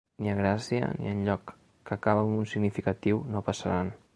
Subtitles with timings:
[0.25, 1.53] Ni a Gràcia, ni a enlloc’,
[1.89, 3.97] que acaba amb un significatiu ‘No passaran’.